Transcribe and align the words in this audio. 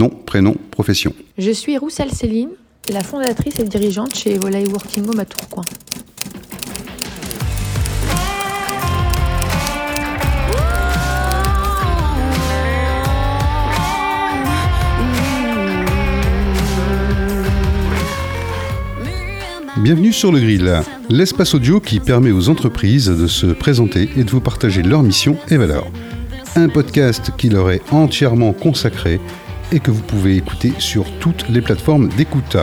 nom, 0.00 0.08
prénom, 0.08 0.56
profession. 0.70 1.12
Je 1.36 1.50
suis 1.50 1.76
Roussel 1.76 2.10
Céline, 2.10 2.48
la 2.90 3.02
fondatrice 3.02 3.58
et 3.58 3.64
dirigeante 3.64 4.14
chez 4.14 4.38
Volaille 4.38 4.64
Working 4.64 5.06
Home 5.06 5.20
à 5.20 5.26
Tourcoing. 5.26 5.64
Bienvenue 19.82 20.12
sur 20.12 20.32
le 20.32 20.40
Grill, 20.40 20.82
l'espace 21.10 21.54
audio 21.54 21.78
qui 21.78 22.00
permet 22.00 22.32
aux 22.32 22.48
entreprises 22.48 23.08
de 23.08 23.26
se 23.26 23.46
présenter 23.46 24.08
et 24.16 24.24
de 24.24 24.30
vous 24.30 24.40
partager 24.40 24.82
leur 24.82 25.02
mission 25.02 25.36
et 25.50 25.58
valeurs. 25.58 25.86
Un 26.56 26.70
podcast 26.70 27.32
qui 27.36 27.50
leur 27.50 27.70
est 27.70 27.82
entièrement 27.92 28.54
consacré 28.54 29.20
et 29.72 29.80
que 29.80 29.90
vous 29.90 30.02
pouvez 30.02 30.36
écouter 30.36 30.72
sur 30.78 31.06
toutes 31.18 31.48
les 31.48 31.60
plateformes 31.60 32.08
d'écoute. 32.08 32.56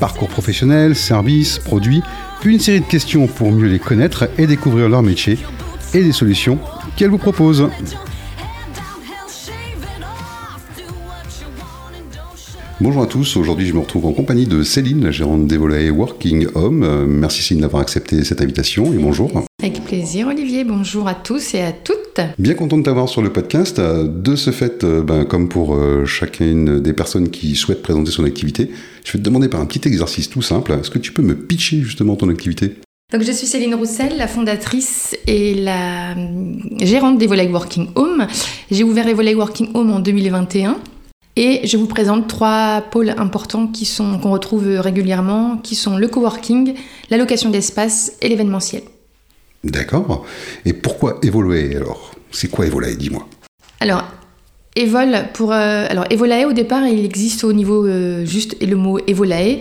Parcours 0.00 0.28
professionnel, 0.28 0.94
services, 0.94 1.58
produits, 1.58 2.02
une 2.44 2.60
série 2.60 2.80
de 2.80 2.86
questions 2.86 3.26
pour 3.26 3.52
mieux 3.52 3.68
les 3.68 3.78
connaître 3.78 4.28
et 4.38 4.46
découvrir 4.46 4.88
leur 4.88 5.02
métier 5.02 5.38
et 5.94 6.02
les 6.02 6.12
solutions 6.12 6.58
qu'elles 6.96 7.10
vous 7.10 7.18
proposent. 7.18 7.68
Bonjour 12.80 13.02
à 13.02 13.06
tous, 13.06 13.36
aujourd'hui 13.36 13.66
je 13.66 13.72
me 13.72 13.80
retrouve 13.80 14.06
en 14.06 14.12
compagnie 14.12 14.46
de 14.46 14.62
Céline, 14.62 15.02
la 15.02 15.10
gérante 15.10 15.48
des 15.48 15.56
volets 15.56 15.90
Working 15.90 16.46
Home. 16.54 16.84
Euh, 16.84 17.06
merci 17.08 17.42
Céline 17.42 17.62
d'avoir 17.62 17.82
accepté 17.82 18.22
cette 18.22 18.40
invitation 18.40 18.92
et 18.92 18.98
bonjour. 18.98 19.32
Avec 19.60 19.82
plaisir 19.82 20.28
Olivier, 20.28 20.62
bonjour 20.62 21.08
à 21.08 21.16
tous 21.16 21.54
et 21.54 21.60
à 21.60 21.72
toutes. 21.72 22.20
Bien 22.38 22.54
content 22.54 22.78
de 22.78 22.84
t'avoir 22.84 23.08
sur 23.08 23.20
le 23.20 23.32
podcast. 23.32 23.80
Euh, 23.80 24.06
de 24.06 24.36
ce 24.36 24.52
fait, 24.52 24.84
euh, 24.84 25.02
ben, 25.02 25.24
comme 25.24 25.48
pour 25.48 25.76
chacune 26.06 26.78
des 26.78 26.92
personnes 26.92 27.30
qui 27.30 27.56
souhaitent 27.56 27.82
présenter 27.82 28.12
son 28.12 28.22
activité, 28.22 28.70
je 29.04 29.12
vais 29.12 29.18
te 29.18 29.24
demander 29.24 29.48
par 29.48 29.60
un 29.60 29.66
petit 29.66 29.88
exercice 29.88 30.30
tout 30.30 30.42
simple, 30.42 30.70
est-ce 30.70 30.90
que 30.90 31.00
tu 31.00 31.10
peux 31.10 31.22
me 31.22 31.34
pitcher 31.34 31.80
justement 31.80 32.14
ton 32.14 32.28
activité? 32.28 32.76
Donc 33.12 33.22
je 33.22 33.32
suis 33.32 33.48
Céline 33.48 33.74
Roussel, 33.74 34.16
la 34.16 34.28
fondatrice 34.28 35.16
et 35.26 35.54
la 35.54 36.14
gérante 36.80 37.18
des 37.18 37.26
volets 37.26 37.48
Working 37.48 37.88
Home. 37.96 38.28
J'ai 38.70 38.84
ouvert 38.84 39.04
les 39.04 39.14
volets 39.14 39.34
Working 39.34 39.70
Home 39.74 39.90
en 39.90 39.98
2021 39.98 40.76
et 41.38 41.64
je 41.64 41.76
vous 41.76 41.86
présente 41.86 42.26
trois 42.26 42.82
pôles 42.90 43.10
importants 43.10 43.68
qui 43.68 43.84
sont 43.84 44.18
qu'on 44.18 44.32
retrouve 44.32 44.66
régulièrement, 44.80 45.56
qui 45.56 45.76
sont 45.76 45.96
le 45.96 46.08
coworking, 46.08 46.74
l'allocation 47.10 47.48
d'espace 47.48 48.12
et 48.20 48.28
l'événementiel. 48.28 48.82
D'accord. 49.62 50.26
Et 50.64 50.72
pourquoi 50.72 51.18
évoluer 51.22 51.76
alors? 51.76 52.10
C'est 52.32 52.50
quoi 52.50 52.66
évoluer 52.66 52.96
Dis-moi? 52.96 53.28
Alors, 53.78 54.02
Evol 54.74 55.28
pour 55.32 55.52
euh, 55.52 55.86
alors 55.88 56.04
Evolae 56.10 56.46
au 56.46 56.52
départ 56.52 56.86
il 56.86 57.04
existe 57.04 57.42
au 57.44 57.52
niveau 57.52 57.86
euh, 57.86 58.24
juste 58.24 58.56
et 58.60 58.66
le 58.66 58.76
mot 58.76 58.98
Evolae 59.06 59.58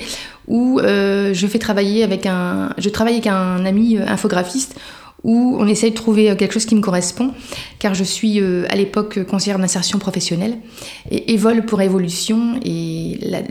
où 0.47 0.79
euh, 0.79 1.33
je 1.33 1.47
fais 1.47 1.59
travailler 1.59 2.03
avec 2.03 2.25
un 2.25 2.73
je 2.77 2.89
travaille 2.89 3.13
avec 3.13 3.27
un 3.27 3.65
ami 3.65 3.97
infographiste 3.97 4.79
où 5.23 5.57
on 5.59 5.67
essaye 5.67 5.91
de 5.91 5.95
trouver 5.95 6.35
quelque 6.37 6.53
chose 6.53 6.65
qui 6.65 6.75
me 6.75 6.81
correspond, 6.81 7.33
car 7.79 7.93
je 7.93 8.03
suis 8.03 8.39
euh, 8.39 8.65
à 8.69 8.75
l'époque 8.75 9.23
conseillère 9.23 9.59
d'insertion 9.59 9.99
professionnelle, 9.99 10.57
et 11.11 11.33
évole 11.33 11.65
pour 11.65 11.81
évolution, 11.81 12.59
et 12.63 13.19
la, 13.21 13.41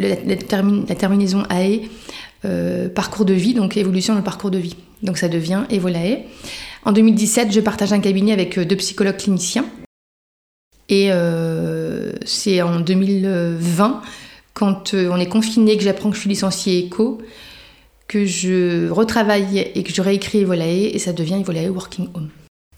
terminaison 0.95 1.43
AE, 1.51 1.83
euh, 2.45 2.89
parcours 2.89 3.25
de 3.25 3.35
vie, 3.35 3.55
donc 3.55 3.77
évolution 3.77 4.15
dans 4.15 4.21
le 4.21 4.25
parcours 4.25 4.51
de 4.51 4.59
vie. 4.59 4.77
Donc 5.03 5.19
ça 5.19 5.29
devient 5.29 5.65
Evolae. 5.71 6.25
En 6.85 6.93
2017, 6.93 7.53
je 7.53 7.61
partage 7.61 7.93
un 7.93 8.01
cabinet 8.01 8.33
avec 8.33 8.59
euh, 8.59 8.65
deux 8.65 8.77
psychologues 8.77 9.17
cliniciens, 9.17 9.67
et 10.89 11.11
c'est 12.25 12.63
en 12.63 12.79
2020, 12.79 14.03
quand 14.55 14.95
on 14.95 15.17
est 15.19 15.27
confiné, 15.27 15.77
que 15.77 15.83
j'apprends 15.83 16.11
que 16.11 16.15
je 16.15 16.21
suis 16.21 16.31
licenciée 16.31 16.79
éco, 16.79 17.19
que 18.09 18.25
je 18.25 18.89
retravaille 18.91 19.71
et 19.75 19.83
que 19.83 19.93
je 19.93 20.01
réécris 20.01 20.41
Evolae 20.41 20.91
et 20.93 20.99
ça 20.99 21.13
devient 21.13 21.41
Evolae 21.41 21.69
Working 21.71 22.09
Home. 22.15 22.29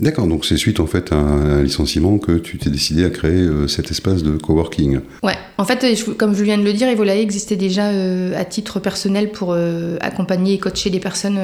D'accord, 0.00 0.28
donc 0.28 0.44
c'est 0.44 0.56
suite 0.56 0.78
en 0.78 0.86
fait 0.86 1.12
à 1.12 1.16
un 1.16 1.62
licenciement 1.64 2.18
que 2.18 2.38
tu 2.38 2.56
t'es 2.56 2.70
décidé 2.70 3.04
à 3.04 3.10
créer 3.10 3.32
euh, 3.32 3.66
cet 3.66 3.90
espace 3.90 4.22
de 4.22 4.36
coworking. 4.36 5.00
Ouais, 5.24 5.34
en 5.56 5.64
fait, 5.64 5.84
comme 6.16 6.36
je 6.36 6.44
viens 6.44 6.56
de 6.56 6.62
le 6.62 6.72
dire, 6.72 6.86
Evolae 6.88 7.18
existait 7.18 7.56
déjà 7.56 7.88
euh, 7.88 8.32
à 8.38 8.44
titre 8.44 8.78
personnel 8.78 9.32
pour 9.32 9.52
euh, 9.52 9.96
accompagner 10.00 10.54
et 10.54 10.58
coacher 10.58 10.90
des 10.90 11.00
personnes 11.00 11.40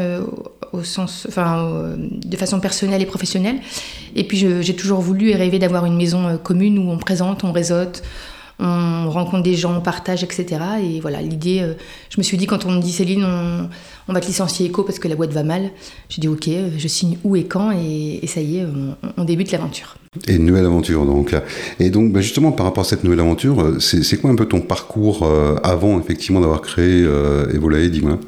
au 0.72 0.84
sens, 0.84 1.26
enfin, 1.28 1.96
de 1.98 2.36
façon 2.36 2.60
personnelle 2.60 3.02
et 3.02 3.06
professionnelle. 3.06 3.56
Et 4.14 4.22
puis 4.22 4.46
j'ai 4.60 4.76
toujours 4.76 5.00
voulu 5.00 5.30
et 5.30 5.34
rêvé 5.34 5.58
d'avoir 5.58 5.84
une 5.84 5.96
maison 5.96 6.38
commune 6.38 6.78
où 6.78 6.92
on 6.92 6.98
présente, 6.98 7.42
on 7.42 7.50
réseaute, 7.50 8.04
on 8.58 9.10
rencontre 9.10 9.42
des 9.42 9.54
gens, 9.54 9.76
on 9.76 9.80
partage, 9.80 10.22
etc. 10.22 10.60
Et 10.82 11.00
voilà, 11.00 11.20
l'idée, 11.20 11.60
euh, 11.60 11.74
je 12.10 12.18
me 12.18 12.22
suis 12.22 12.36
dit 12.36 12.46
quand 12.46 12.64
on 12.66 12.72
me 12.72 12.80
dit 12.80 12.92
Céline, 12.92 13.24
on, 14.08 14.12
va 14.12 14.20
te 14.20 14.26
licencier 14.26 14.66
éco 14.66 14.82
parce 14.82 14.98
que 14.98 15.08
la 15.08 15.16
boîte 15.16 15.32
va 15.32 15.42
mal, 15.42 15.70
j'ai 16.08 16.20
dit 16.20 16.28
ok, 16.28 16.48
euh, 16.48 16.70
je 16.76 16.88
signe 16.88 17.18
où 17.24 17.36
et 17.36 17.44
quand, 17.44 17.72
et, 17.72 18.24
ça 18.26 18.40
y 18.40 18.58
est, 18.58 18.66
on, 19.16 19.24
débute 19.24 19.50
l'aventure. 19.50 19.96
Et 20.28 20.34
une 20.34 20.44
nouvelle 20.44 20.66
aventure 20.66 21.04
donc. 21.04 21.34
Et 21.80 21.90
donc 21.90 22.12
bah, 22.12 22.20
justement 22.20 22.52
par 22.52 22.66
rapport 22.66 22.82
à 22.82 22.86
cette 22.86 23.02
nouvelle 23.02 23.20
aventure, 23.20 23.60
euh, 23.60 23.80
c'est 23.80 24.16
quoi 24.20 24.30
un 24.30 24.36
peu 24.36 24.46
ton 24.46 24.60
parcours 24.60 25.28
avant 25.62 25.98
effectivement 25.98 26.40
d'avoir 26.40 26.60
créé 26.62 27.02
Evolae, 27.52 27.88
dis-moi 27.88 28.18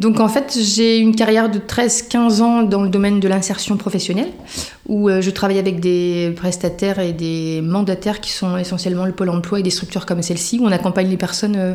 donc 0.00 0.18
en 0.18 0.28
fait, 0.28 0.56
j'ai 0.58 0.96
une 0.96 1.14
carrière 1.14 1.50
de 1.50 1.58
13-15 1.58 2.40
ans 2.40 2.62
dans 2.62 2.82
le 2.82 2.88
domaine 2.88 3.20
de 3.20 3.28
l'insertion 3.28 3.76
professionnelle, 3.76 4.30
où 4.88 5.10
euh, 5.10 5.20
je 5.20 5.28
travaille 5.28 5.58
avec 5.58 5.78
des 5.78 6.32
prestataires 6.36 7.00
et 7.00 7.12
des 7.12 7.60
mandataires 7.62 8.22
qui 8.22 8.30
sont 8.30 8.56
essentiellement 8.56 9.04
le 9.04 9.12
pôle 9.12 9.28
emploi 9.28 9.60
et 9.60 9.62
des 9.62 9.68
structures 9.68 10.06
comme 10.06 10.22
celle-ci, 10.22 10.58
où 10.58 10.64
on 10.64 10.72
accompagne 10.72 11.10
les 11.10 11.18
personnes 11.18 11.56
euh, 11.56 11.74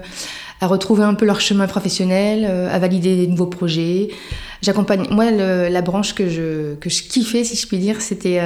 à 0.60 0.66
retrouver 0.66 1.04
un 1.04 1.14
peu 1.14 1.28
leur 1.28 1.40
chemin 1.40 1.68
professionnel, 1.68 2.48
euh, 2.50 2.68
à 2.74 2.80
valider 2.80 3.16
des 3.16 3.28
nouveaux 3.28 3.46
projets. 3.46 4.08
J'accompagne, 4.64 5.06
moi, 5.12 5.30
la 5.30 5.82
branche 5.84 6.16
que 6.16 6.28
je, 6.28 6.74
que 6.76 6.90
je 6.90 7.04
kiffais, 7.04 7.44
si 7.44 7.56
je 7.56 7.68
puis 7.68 7.78
dire, 7.78 8.02
c'était 8.02 8.42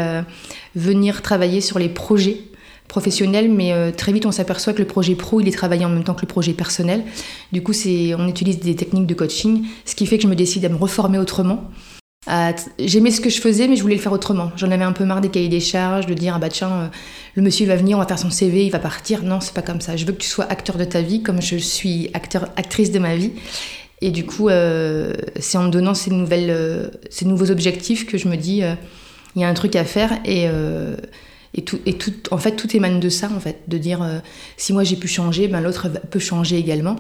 venir 0.76 1.22
travailler 1.22 1.62
sur 1.62 1.80
les 1.80 1.88
projets 1.88 2.42
professionnel, 2.90 3.50
mais 3.50 3.72
euh, 3.72 3.92
très 3.92 4.12
vite 4.12 4.26
on 4.26 4.32
s'aperçoit 4.32 4.74
que 4.74 4.80
le 4.80 4.88
projet 4.88 5.16
pro 5.16 5.40
il 5.40 5.48
est 5.48 5.52
travaillé 5.52 5.86
en 5.86 5.90
même 5.90 6.04
temps 6.04 6.16
que 6.16 6.24
le 6.24 6.28
projet 6.28 6.52
personnel. 6.52 7.04
Du 7.54 7.64
coup, 7.64 7.72
c'est 7.72 8.14
on 8.16 8.28
utilise 8.28 8.60
des 8.60 8.76
techniques 8.76 9.06
de 9.06 9.14
coaching, 9.14 9.64
ce 9.86 9.96
qui 9.96 10.06
fait 10.06 10.18
que 10.18 10.24
je 10.24 10.28
me 10.28 10.36
décide 10.36 10.66
à 10.66 10.70
me 10.70 10.76
reformer 10.76 11.18
autrement. 11.18 11.70
J'aimais 12.78 13.12
ce 13.12 13.22
que 13.22 13.30
je 13.30 13.40
faisais, 13.40 13.68
mais 13.68 13.76
je 13.76 13.82
voulais 13.82 13.96
le 13.96 14.02
faire 14.02 14.12
autrement. 14.12 14.52
J'en 14.58 14.70
avais 14.72 14.84
un 14.84 14.92
peu 14.92 15.06
marre 15.06 15.22
des 15.22 15.30
cahiers 15.30 15.48
des 15.50 15.62
charges, 15.62 16.06
de 16.06 16.14
dire 16.14 16.34
ah 16.36 16.40
bah 16.40 16.50
tiens, 16.50 16.72
euh, 16.72 16.88
le 17.36 17.42
monsieur 17.42 17.66
va 17.66 17.76
venir, 17.76 17.98
on 17.98 18.02
va 18.02 18.08
faire 18.08 18.20
son 18.20 18.30
CV, 18.30 18.66
il 18.66 18.72
va 18.72 18.80
partir. 18.80 19.24
Non, 19.24 19.40
c'est 19.40 19.54
pas 19.54 19.62
comme 19.62 19.82
ça. 19.82 19.96
Je 19.96 20.06
veux 20.06 20.12
que 20.12 20.18
tu 20.18 20.28
sois 20.28 20.46
acteur 20.46 20.78
de 20.78 20.84
ta 20.84 21.02
vie, 21.02 21.24
comme 21.24 21.42
je 21.42 21.56
suis 21.56 22.10
acteur, 22.14 22.50
actrice 22.58 22.92
de 22.92 23.00
ma 23.00 23.16
vie. 23.16 23.32
Et 24.02 24.12
du 24.12 24.26
coup, 24.26 24.50
euh, 24.50 25.14
c'est 25.40 25.58
en 25.58 25.64
me 25.64 25.70
donnant 25.70 25.94
ces 25.94 26.12
nouvelles, 26.12 26.92
ces 27.10 27.26
nouveaux 27.26 27.52
objectifs 27.52 28.06
que 28.06 28.18
je 28.18 28.28
me 28.28 28.36
dis 28.36 28.64
il 29.36 29.42
y 29.42 29.46
a 29.46 29.48
un 29.48 29.54
truc 29.54 29.76
à 29.76 29.86
faire 29.86 30.20
et 30.26 30.48
et 31.54 31.64
tout, 31.64 31.80
et 31.86 31.94
tout, 31.94 32.14
en 32.32 32.38
fait, 32.38 32.56
tout 32.56 32.76
émane 32.76 33.00
de 33.00 33.10
ça, 33.10 33.30
en 33.36 33.40
fait, 33.40 33.62
de 33.68 33.78
dire 33.78 34.02
euh, 34.02 34.20
si 34.58 34.74
moi 34.74 34.84
j'ai 34.84 34.96
pu 34.96 35.08
changer, 35.08 35.48
ben, 35.48 35.62
l'autre 35.62 35.88
peut 36.10 36.20
changer 36.20 36.58
également. 36.58 36.96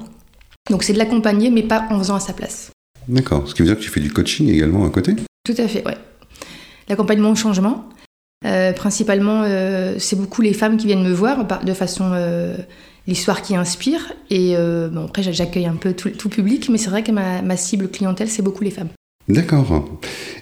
Donc 0.69 0.83
c'est 0.83 0.93
de 0.93 0.97
l'accompagner, 0.97 1.49
mais 1.49 1.63
pas 1.63 1.87
en 1.89 1.99
faisant 1.99 2.15
à 2.15 2.19
sa 2.19 2.33
place. 2.33 2.71
D'accord. 3.07 3.47
Ce 3.47 3.53
qui 3.53 3.61
veut 3.61 3.67
dire 3.67 3.77
que 3.77 3.83
tu 3.83 3.89
fais 3.89 3.99
du 3.99 4.11
coaching 4.11 4.49
également 4.49 4.85
à 4.85 4.89
côté? 4.89 5.15
Tout 5.43 5.55
à 5.57 5.67
fait, 5.67 5.85
ouais. 5.85 5.97
L'accompagnement 6.87 7.31
au 7.31 7.35
changement. 7.35 7.89
Euh, 8.45 8.71
principalement, 8.71 9.43
euh, 9.43 9.95
c'est 9.99 10.15
beaucoup 10.15 10.41
les 10.41 10.53
femmes 10.53 10.77
qui 10.77 10.87
viennent 10.87 11.03
me 11.03 11.13
voir 11.13 11.45
de 11.63 11.73
façon 11.73 12.11
l'histoire 13.07 13.41
qui 13.41 13.55
inspire. 13.55 14.13
Et 14.29 14.55
bon, 14.91 15.05
après, 15.05 15.23
j'accueille 15.23 15.65
un 15.65 15.75
peu 15.75 15.93
tout, 15.93 16.09
tout 16.09 16.29
public, 16.29 16.69
mais 16.69 16.77
c'est 16.77 16.89
vrai 16.89 17.03
que 17.03 17.11
ma, 17.11 17.41
ma 17.41 17.57
cible 17.57 17.89
clientèle, 17.89 18.29
c'est 18.29 18.43
beaucoup 18.43 18.63
les 18.63 18.71
femmes. 18.71 18.89
D'accord. 19.29 19.87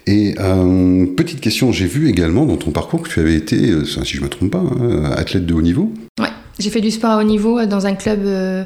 Et 0.06 0.34
euh, 0.40 1.04
petite 1.14 1.42
question, 1.42 1.72
j'ai 1.72 1.86
vu 1.86 2.08
également 2.08 2.46
dans 2.46 2.56
ton 2.56 2.70
parcours 2.70 3.02
que 3.02 3.10
tu 3.10 3.20
avais 3.20 3.34
été, 3.34 3.70
euh, 3.70 3.84
si 3.84 4.14
je 4.14 4.20
ne 4.20 4.24
me 4.24 4.30
trompe 4.30 4.50
pas, 4.50 4.58
hein, 4.58 5.12
athlète 5.12 5.44
de 5.44 5.52
haut 5.52 5.60
niveau. 5.60 5.92
Ouais, 6.18 6.30
j'ai 6.58 6.70
fait 6.70 6.80
du 6.80 6.90
sport 6.90 7.10
à 7.10 7.18
haut 7.18 7.24
niveau 7.24 7.66
dans 7.66 7.86
un 7.86 7.94
club 7.94 8.20
euh, 8.24 8.64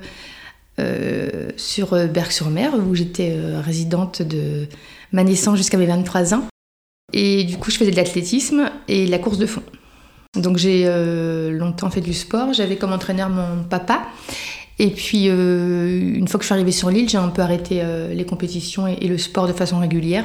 sur 1.56 2.08
Berck-sur-Mer 2.08 2.74
où 2.88 2.94
j'étais 2.94 3.36
résidente 3.60 4.22
de 4.22 4.68
ma 5.10 5.24
naissance 5.24 5.56
jusqu'à 5.56 5.76
mes 5.76 5.86
23 5.86 6.34
ans. 6.34 6.44
Et 7.12 7.42
du 7.42 7.56
coup, 7.56 7.72
je 7.72 7.76
faisais 7.76 7.90
de 7.90 7.96
l'athlétisme 7.96 8.70
et 8.86 9.06
de 9.06 9.10
la 9.10 9.18
course 9.18 9.38
de 9.38 9.46
fond. 9.46 9.62
Donc 10.40 10.56
j'ai 10.56 10.86
longtemps 11.50 11.90
fait 11.90 12.00
du 12.00 12.14
sport. 12.14 12.52
J'avais 12.54 12.76
comme 12.76 12.92
entraîneur 12.92 13.28
mon 13.28 13.64
papa. 13.68 14.06
Et 14.82 14.90
puis, 14.90 15.28
euh, 15.28 16.16
une 16.16 16.26
fois 16.26 16.38
que 16.38 16.42
je 16.42 16.48
suis 16.48 16.54
arrivée 16.54 16.72
sur 16.72 16.90
l'île, 16.90 17.08
j'ai 17.08 17.16
un 17.16 17.28
peu 17.28 17.40
arrêté 17.40 17.78
euh, 17.82 18.12
les 18.12 18.24
compétitions 18.24 18.88
et, 18.88 19.06
le 19.06 19.16
sport 19.16 19.46
de 19.46 19.52
façon 19.52 19.78
régulière 19.78 20.24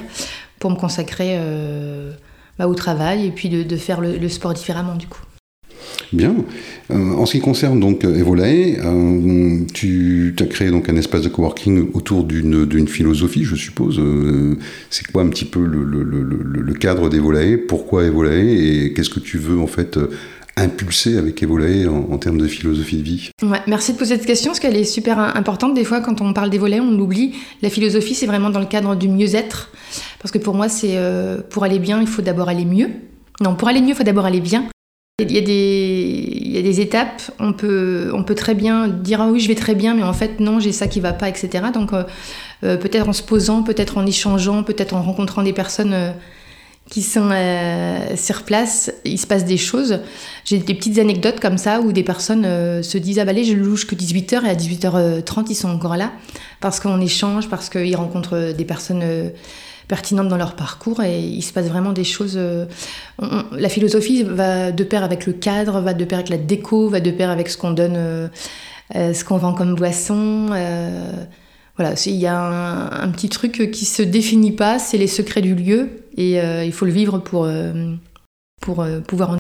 pour 0.58 0.72
me 0.72 0.76
consacrer 0.76 1.36
euh, 1.38 2.12
bah, 2.58 2.68
au 2.68 2.74
travail 2.74 3.28
et 3.28 3.30
puis 3.30 3.50
de, 3.50 3.78
faire 3.78 4.02
le, 4.02 4.28
sport 4.30 4.56
différemment 4.56 4.96
du 4.96 5.06
coup. 5.06 5.22
Bien. 6.12 6.34
en 6.90 7.26
ce 7.26 7.34
qui 7.34 7.40
concerne 7.40 7.80
donc 7.80 8.04
Evolae, 8.04 8.78
tu 9.74 10.36
as 10.40 10.46
créé 10.46 10.72
donc 10.72 10.90
un 10.90 10.96
espace 10.96 11.22
de 11.22 11.30
coworking 11.30 11.92
autour 11.94 12.24
d'une 12.24 12.88
philosophie, 12.88 13.44
je 13.44 13.56
suppose. 13.56 14.02
c'est 14.90 15.06
quoi 15.12 15.22
un 15.22 15.28
petit 15.28 15.46
peu 15.46 15.64
le, 15.64 15.84
le 15.84 16.74
cadre 16.74 17.10
d'Evolae? 17.10 17.58
Pourquoi 17.58 18.06
Evolae? 18.06 18.86
Et 18.86 18.94
qu'est-ce 18.94 19.10
que 19.10 19.20
tu 19.20 19.38
veux 19.38 19.60
en 19.60 19.68
fait 19.68 20.00
impulsé 20.58 21.18
avec 21.18 21.42
Evolae 21.42 21.88
en, 21.88 22.12
en, 22.12 22.18
termes 22.18 22.38
de 22.38 22.48
philosophie 22.48 22.98
de 22.98 23.04
vie 23.04 23.30
ouais, 23.44 23.62
Merci 23.68 23.94
de 23.94 23.98
poser 23.98 24.16
cette 24.16 24.26
question 24.26 24.52
parce 24.52 24.60
qu'elle 24.60 24.76
est 24.76 24.84
super 24.84 25.20
importante. 25.20 25.74
Des 25.74 25.84
fois, 25.84 26.02
quand 26.02 26.22
on 26.22 26.34
parle 26.34 26.50
d'Evolae, 26.50 26.82
on 26.82 26.92
l'oublie. 26.92 27.36
La 27.62 27.70
philosophie, 27.70 28.16
c'est 28.16 28.26
vraiment 28.26 28.50
dans 28.50 28.60
le 28.60 28.66
cadre 28.66 28.96
du 28.96 29.08
mieux-être. 29.08 29.72
Parce 30.20 30.32
que 30.32 30.40
pour 30.40 30.56
moi, 30.56 30.68
c'est 30.68 30.98
euh, 30.98 31.38
pour 31.50 31.64
aller 31.64 31.80
bien, 31.80 32.02
il 32.02 32.08
faut 32.08 32.22
d'abord 32.22 32.50
aller 32.50 32.66
mieux. 32.66 32.90
Non, 33.40 33.56
pour 33.56 33.68
aller 33.68 33.82
mieux, 33.82 33.90
il 33.90 33.96
faut 33.96 34.04
d'abord 34.04 34.26
aller 34.26 34.42
bien. 34.42 34.66
Il 35.20 35.32
y, 35.32 35.40
a 35.40 35.42
des, 35.42 36.28
il 36.42 36.52
y 36.52 36.60
a 36.60 36.62
des 36.62 36.80
étapes, 36.80 37.24
on 37.40 37.52
peut, 37.52 38.12
on 38.14 38.24
peut 38.24 38.36
très 38.36 38.54
bien 38.54 38.88
dire 38.88 39.20
ah 39.20 39.30
oui 39.32 39.40
je 39.40 39.48
vais 39.48 39.56
très 39.56 39.74
bien 39.74 39.96
mais 39.96 40.04
en 40.04 40.14
fait 40.14 40.40
non 40.40 40.60
j'ai 40.60 40.72
ça 40.72 40.86
qui 40.86 41.00
va 41.00 41.12
pas 41.12 41.28
etc. 41.28 41.66
Donc 41.74 41.92
euh, 41.92 42.04
euh, 42.64 42.78
peut-être 42.78 43.10
en 43.10 43.14
se 43.14 43.24
posant, 43.24 43.64
peut-être 43.64 43.98
en 43.98 44.06
échangeant, 44.06 44.62
peut-être 44.62 44.94
en 44.94 45.02
rencontrant 45.02 45.42
des 45.42 45.54
personnes 45.54 46.14
qui 46.90 47.02
sont 47.02 47.30
euh, 47.32 48.16
sur 48.16 48.44
place, 48.44 48.92
il 49.04 49.20
se 49.20 49.28
passe 49.28 49.46
des 49.46 49.58
choses. 49.58 50.00
J'ai 50.46 50.60
des 50.60 50.74
petites 50.74 51.00
anecdotes 51.00 51.40
comme 51.40 51.58
ça 51.58 51.82
où 51.82 51.92
des 51.92 52.04
personnes 52.04 52.44
se 52.82 52.98
disent 52.98 53.20
ah 53.20 53.26
bah 53.26 53.32
allez 53.32 53.44
je 53.44 53.54
louche 53.54 53.86
que 53.86 53.96
18h 53.96 54.46
et 54.46 54.50
à 54.50 54.56
18h30 54.56 55.46
ils 55.50 55.56
sont 55.56 55.70
encore 55.70 55.98
là 55.98 56.14
parce 56.62 56.80
qu'on 56.80 57.02
échange, 57.02 57.50
parce 57.50 57.70
qu'ils 57.70 57.96
rencontrent 57.96 58.54
des 58.54 58.66
personnes 58.66 59.04
pertinentes 59.88 60.28
dans 60.28 60.38
leur 60.38 60.56
parcours 60.56 61.04
et 61.04 61.20
il 61.20 61.42
se 61.42 61.54
passe 61.54 61.68
vraiment 61.68 61.92
des 61.92 62.04
choses. 62.06 62.40
la 63.20 63.70
philosophie 63.70 64.24
va 64.24 64.72
de 64.72 64.84
pair 64.84 65.04
avec 65.04 65.26
le 65.26 65.34
cadre, 65.34 65.82
va 65.82 65.94
de 65.94 66.06
pair 66.06 66.20
avec 66.20 66.30
la 66.30 66.38
déco, 66.38 66.90
va 66.90 67.02
de 67.02 67.12
pair 67.12 67.30
avec 67.30 67.50
ce 67.50 67.58
qu'on 67.58 67.72
donne, 67.72 68.30
ce 68.94 69.24
qu'on 69.24 69.38
vend 69.38 69.54
comme 69.54 69.76
boisson. 69.76 70.48
Voilà, 71.78 71.94
il 72.08 72.16
y 72.16 72.26
a 72.26 73.04
un, 73.04 73.10
petit 73.10 73.30
truc 73.30 73.70
qui 73.72 73.86
se 73.86 74.02
définit 74.02 74.52
pas, 74.52 74.80
c'est 74.80 74.98
les 74.98 75.08
secrets 75.08 75.42
du 75.42 75.54
lieu, 75.54 75.90
et 76.18 76.42
euh, 76.42 76.66
il 76.66 76.74
faut 76.74 76.86
le 76.86 76.92
vivre 76.92 77.20
pour, 77.20 77.46
euh, 77.46 77.94
pour 78.62 78.82
euh, 78.82 79.00
pouvoir 79.00 79.32
en 79.32 79.38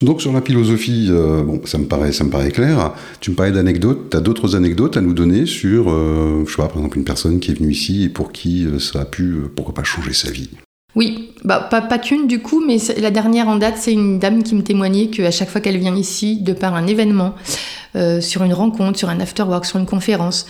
donc 0.00 0.22
sur 0.22 0.32
la 0.32 0.40
philosophie, 0.40 1.08
bon, 1.10 1.60
ça 1.64 1.76
me 1.76 1.86
paraît, 1.86 2.12
ça 2.12 2.22
me 2.22 2.30
paraît 2.30 2.52
clair. 2.52 2.94
Tu 3.18 3.32
me 3.32 3.34
parlais 3.34 3.50
d'anecdotes. 3.50 4.10
Tu 4.10 4.16
as 4.16 4.20
d'autres 4.20 4.54
anecdotes 4.54 4.96
à 4.96 5.00
nous 5.00 5.12
donner 5.12 5.44
sur, 5.44 5.88
je 5.88 6.48
sais 6.48 6.56
pas, 6.56 6.68
par 6.68 6.76
exemple, 6.76 6.98
une 6.98 7.04
personne 7.04 7.40
qui 7.40 7.50
est 7.50 7.54
venue 7.54 7.72
ici 7.72 8.04
et 8.04 8.08
pour 8.08 8.30
qui 8.30 8.64
ça 8.78 9.00
a 9.00 9.04
pu, 9.04 9.38
pourquoi 9.56 9.74
pas, 9.74 9.82
changer 9.82 10.12
sa 10.12 10.30
vie? 10.30 10.50
Oui, 10.94 11.32
bah, 11.42 11.66
pas, 11.68 11.80
pas 11.80 11.98
qu'une 11.98 12.28
du 12.28 12.38
coup, 12.38 12.62
mais 12.64 12.76
la 12.96 13.10
dernière 13.10 13.48
en 13.48 13.56
date, 13.56 13.74
c'est 13.76 13.92
une 13.92 14.20
dame 14.20 14.44
qui 14.44 14.54
me 14.54 14.62
témoignait 14.62 15.08
qu'à 15.08 15.32
chaque 15.32 15.48
fois 15.48 15.60
qu'elle 15.60 15.78
vient 15.78 15.96
ici, 15.96 16.40
de 16.42 16.52
par 16.52 16.76
un 16.76 16.86
événement, 16.86 17.34
sur 18.20 18.44
une 18.44 18.54
rencontre, 18.54 19.00
sur 19.00 19.08
un 19.08 19.18
after-work, 19.18 19.64
sur 19.64 19.80
une 19.80 19.86
conférence, 19.86 20.46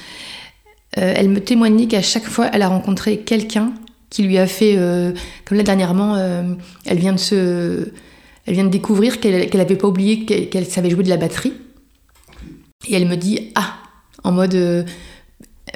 euh, 0.97 1.13
elle 1.15 1.29
me 1.29 1.41
témoignait 1.41 1.87
qu'à 1.87 2.03
chaque 2.03 2.25
fois, 2.25 2.49
elle 2.53 2.63
a 2.63 2.69
rencontré 2.69 3.19
quelqu'un 3.19 3.73
qui 4.11 4.23
lui 4.23 4.39
a 4.39 4.47
fait, 4.47 4.75
euh, 4.77 5.13
comme 5.45 5.59
là 5.59 5.65
dernièrement, 5.65 6.15
euh, 6.15 6.55
elle 6.87 6.99
vient 6.99 7.13
de 7.13 7.19
se, 7.19 7.93
elle 8.47 8.55
vient 8.55 8.65
de 8.65 8.71
découvrir 8.71 9.21
qu'elle 9.21 9.51
n'avait 9.55 9.77
pas 9.77 9.89
oublié 9.89 10.25
qu'elle 10.25 10.67
savait 10.67 10.89
jouer 10.89 11.03
de 11.03 11.11
la 11.11 11.19
batterie. 11.19 11.53
Et 12.89 12.95
elle 12.95 13.07
me 13.07 13.17
dit 13.17 13.53
ah, 13.55 13.75
en 14.25 14.33
mode 14.33 14.87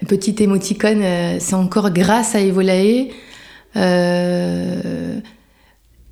petite 0.08 0.40
émoticône, 0.40 1.04
c'est 1.40 1.54
encore 1.54 1.90
grâce 1.90 2.34
à 2.34 2.40
Evolae. 2.40 3.08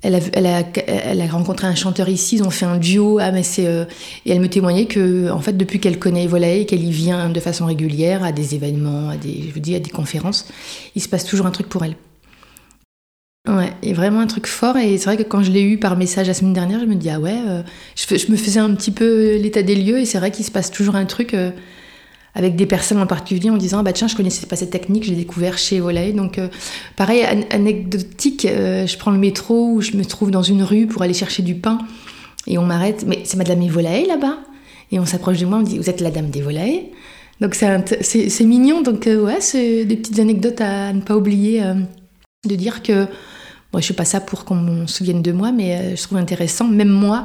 Elle 0.03 0.15
a, 0.15 1.27
rencontré 1.27 1.67
un 1.67 1.75
chanteur 1.75 2.09
ici, 2.09 2.37
ils 2.37 2.43
ont 2.43 2.49
fait 2.49 2.65
un 2.65 2.77
duo. 2.77 3.19
Ah, 3.19 3.31
mais 3.31 3.43
c'est, 3.43 3.67
euh, 3.67 3.85
et 4.25 4.31
elle 4.31 4.39
me 4.39 4.49
témoignait 4.49 4.85
que, 4.85 5.29
en 5.29 5.39
fait, 5.39 5.55
depuis 5.55 5.79
qu'elle 5.79 5.99
connaît 5.99 6.25
Volae, 6.25 6.65
qu'elle 6.65 6.83
y 6.83 6.91
vient 6.91 7.29
de 7.29 7.39
façon 7.39 7.67
régulière 7.67 8.23
à 8.23 8.31
des 8.31 8.55
événements, 8.55 9.09
à 9.09 9.17
des, 9.17 9.43
je 9.47 9.53
vous 9.53 9.59
dis, 9.59 9.75
à 9.75 9.79
des 9.79 9.91
conférences, 9.91 10.47
il 10.95 11.01
se 11.01 11.07
passe 11.07 11.25
toujours 11.25 11.45
un 11.45 11.51
truc 11.51 11.69
pour 11.69 11.85
elle. 11.85 11.95
Ouais, 13.47 13.73
et 13.83 13.93
vraiment 13.93 14.19
un 14.21 14.27
truc 14.27 14.47
fort. 14.47 14.77
Et 14.77 14.97
c'est 14.97 15.05
vrai 15.05 15.17
que 15.17 15.23
quand 15.23 15.43
je 15.43 15.51
l'ai 15.51 15.63
eu 15.63 15.77
par 15.77 15.97
message 15.97 16.27
la 16.27 16.33
semaine 16.33 16.53
dernière, 16.53 16.79
je 16.79 16.85
me 16.85 16.95
dis, 16.95 17.09
ah 17.09 17.19
ouais, 17.19 17.39
euh, 17.47 17.61
je, 17.95 18.15
je, 18.15 18.31
me 18.31 18.37
faisais 18.37 18.59
un 18.59 18.73
petit 18.73 18.91
peu 18.91 19.35
l'état 19.37 19.61
des 19.61 19.75
lieux. 19.75 19.99
Et 19.99 20.05
c'est 20.05 20.17
vrai 20.17 20.31
qu'il 20.31 20.45
se 20.45 20.51
passe 20.51 20.71
toujours 20.71 20.95
un 20.95 21.05
truc. 21.05 21.35
Euh, 21.35 21.51
avec 22.35 22.55
des 22.55 22.65
personnes 22.65 22.99
en 22.99 23.07
particulier 23.07 23.49
en 23.49 23.57
disant 23.57 23.83
bah 23.83 23.93
tiens 23.93 24.07
je 24.07 24.15
connaissais 24.15 24.45
pas 24.45 24.55
cette 24.55 24.69
technique 24.69 25.03
j'ai 25.03 25.15
découvert 25.15 25.57
chez 25.57 25.79
Volaille 25.79 26.13
donc 26.13 26.37
euh, 26.37 26.47
pareil 26.95 27.23
anecdotique 27.49 28.45
euh, 28.45 28.87
je 28.87 28.97
prends 28.97 29.11
le 29.11 29.17
métro 29.17 29.73
ou 29.73 29.81
je 29.81 29.97
me 29.97 30.05
trouve 30.05 30.31
dans 30.31 30.43
une 30.43 30.63
rue 30.63 30.87
pour 30.87 31.01
aller 31.01 31.13
chercher 31.13 31.43
du 31.43 31.55
pain 31.55 31.79
et 32.47 32.57
on 32.57 32.65
m'arrête. 32.65 33.05
Mais 33.07 33.21
c'est 33.23 33.37
Madame 33.37 33.65
Volaille 33.67 34.07
là-bas. 34.07 34.39
Et 34.91 34.99
on 34.99 35.05
s'approche 35.05 35.39
de 35.39 35.45
moi 35.45 35.57
on 35.57 35.61
me 35.61 35.65
dit 35.65 35.77
vous 35.77 35.89
êtes 35.89 36.01
la 36.01 36.11
dame 36.11 36.29
des 36.29 36.41
Volailles. 36.41 36.89
Donc 37.39 37.55
c'est 37.55 38.43
mignon. 38.43 38.81
Donc 38.81 39.07
euh, 39.07 39.23
ouais 39.23 39.39
c'est 39.39 39.85
des 39.85 39.95
petites 39.95 40.19
anecdotes 40.19 40.61
à 40.61 40.91
ne 40.93 41.01
pas 41.01 41.15
oublier 41.15 41.63
de 42.47 42.55
dire 42.55 42.83
que 42.83 43.05
moi 43.73 43.79
je 43.79 43.85
suis 43.85 43.93
pas 43.93 44.05
ça 44.05 44.19
pour 44.19 44.43
qu'on 44.43 44.85
se 44.87 44.95
souvienne 44.95 45.21
de 45.21 45.31
moi 45.31 45.51
mais 45.51 45.95
je 45.95 46.03
trouve 46.03 46.17
intéressant. 46.17 46.67
Même 46.67 46.89
moi 46.89 47.23